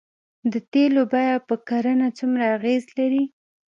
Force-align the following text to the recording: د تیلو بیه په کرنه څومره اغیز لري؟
د 0.51 0.53
تیلو 0.71 1.03
بیه 1.11 1.35
په 1.47 1.55
کرنه 1.67 2.07
څومره 2.17 2.43
اغیز 2.57 2.83
لري؟ 2.97 3.23